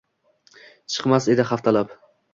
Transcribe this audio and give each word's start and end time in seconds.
Chiqmas 0.95 1.27
edi 1.35 1.47
haftalab. 1.53 1.97